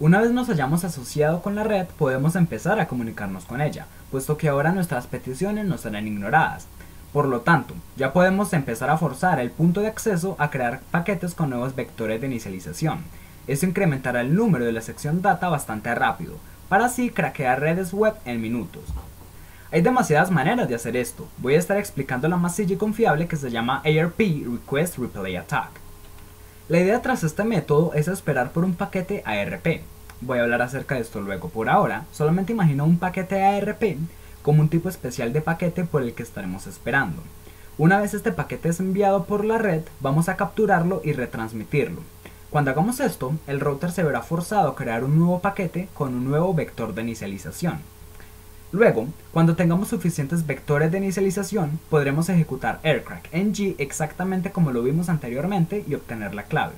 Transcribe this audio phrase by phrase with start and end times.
[0.00, 4.36] Una vez nos hayamos asociado con la red, podemos empezar a comunicarnos con ella, puesto
[4.36, 6.68] que ahora nuestras peticiones no serán ignoradas.
[7.12, 11.34] Por lo tanto, ya podemos empezar a forzar el punto de acceso a crear paquetes
[11.34, 13.00] con nuevos vectores de inicialización.
[13.48, 16.36] Eso incrementará el número de la sección data bastante rápido,
[16.68, 18.84] para así craquear redes web en minutos.
[19.72, 23.26] Hay demasiadas maneras de hacer esto, voy a estar explicando la más sencilla y confiable
[23.26, 25.87] que se llama ARP Request Replay Attack.
[26.68, 29.80] La idea tras este método es esperar por un paquete ARP.
[30.20, 31.48] Voy a hablar acerca de esto luego.
[31.48, 33.96] Por ahora, solamente imagino un paquete ARP
[34.42, 37.22] como un tipo especial de paquete por el que estaremos esperando.
[37.78, 42.02] Una vez este paquete es enviado por la red, vamos a capturarlo y retransmitirlo.
[42.50, 46.26] Cuando hagamos esto, el router se verá forzado a crear un nuevo paquete con un
[46.26, 47.80] nuevo vector de inicialización.
[48.70, 55.08] Luego, cuando tengamos suficientes vectores de inicialización, podremos ejecutar aircrack ng exactamente como lo vimos
[55.08, 56.74] anteriormente y obtener la clave.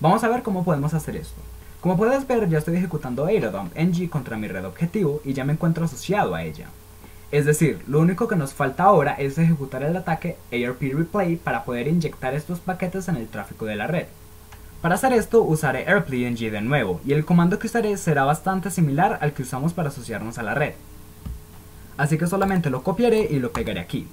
[0.00, 1.40] Vamos a ver cómo podemos hacer esto.
[1.80, 5.54] Como puedes ver, ya estoy ejecutando aerodump ng contra mi red objetivo y ya me
[5.54, 6.66] encuentro asociado a ella.
[7.32, 11.64] Es decir, lo único que nos falta ahora es ejecutar el ataque ARP Replay para
[11.64, 14.08] poder inyectar estos paquetes en el tráfico de la red.
[14.82, 19.18] Para hacer esto usaré AirPlayNG de nuevo, y el comando que usaré será bastante similar
[19.22, 20.74] al que usamos para asociarnos a la red
[22.00, 24.08] así que solamente lo copiaré y lo pegaré aquí.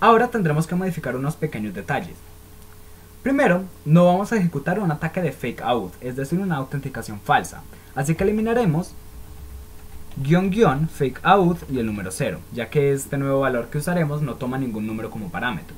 [0.00, 2.16] Ahora tendremos que modificar unos pequeños detalles.
[3.22, 7.62] Primero, no vamos a ejecutar un ataque de fake out, es decir, una autenticación falsa,
[7.94, 8.90] así que eliminaremos
[10.16, 14.20] guion guion fake out y el número 0, ya que este nuevo valor que usaremos
[14.20, 15.76] no toma ningún número como parámetro.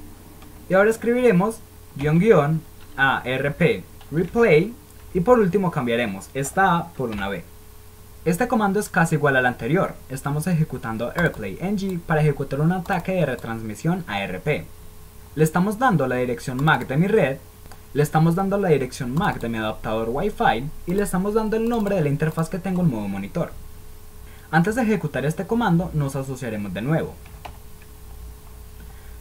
[0.70, 1.58] Y ahora escribiremos
[1.94, 2.62] guion guion
[2.96, 4.72] ARP replay
[5.12, 7.44] y por último cambiaremos esta por una B.
[8.26, 13.12] Este comando es casi igual al anterior, estamos ejecutando AirPlay ng para ejecutar un ataque
[13.12, 14.66] de retransmisión ARP.
[15.36, 17.36] Le estamos dando la dirección MAC de mi red,
[17.94, 21.68] le estamos dando la dirección MAC de mi adaptador Wi-Fi y le estamos dando el
[21.68, 23.52] nombre de la interfaz que tengo en modo monitor.
[24.50, 27.14] Antes de ejecutar este comando nos asociaremos de nuevo.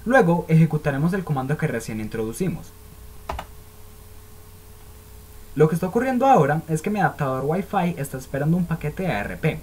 [0.03, 2.71] Luego ejecutaremos el comando que recién introducimos,
[5.55, 9.59] lo que está ocurriendo ahora es que mi adaptador Wi-Fi está esperando un paquete ARP.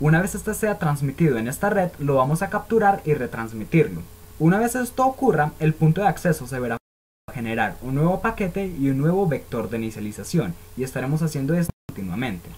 [0.00, 4.00] Una vez este sea transmitido en esta red, lo vamos a capturar y retransmitirlo.
[4.38, 6.78] Una vez esto ocurra, el punto de acceso se verá
[7.32, 12.48] generar un nuevo paquete y un nuevo vector de inicialización, y estaremos haciendo esto continuamente.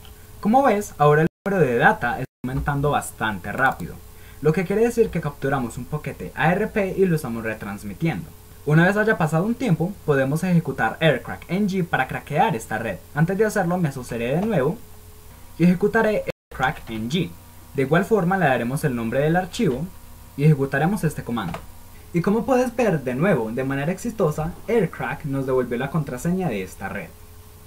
[0.41, 3.97] Como ves, ahora el número de data está aumentando bastante rápido,
[4.43, 8.29] lo que quiere decir que capturamos un paquete ARP y lo estamos retransmitiendo.
[8.67, 12.97] Una vez haya pasado un tiempo, podemos ejecutar aircrack ng para craquear esta red.
[13.15, 14.77] Antes de hacerlo me asociaré de nuevo
[15.57, 17.31] y ejecutaré aircrack ng.
[17.75, 19.87] De igual forma le daremos el nombre del archivo
[20.37, 21.61] y ejecutaremos este comando.
[22.13, 26.65] Y como puedes ver de nuevo, de manera exitosa, aircrack nos devolvió la contraseña de
[26.65, 27.11] esta red.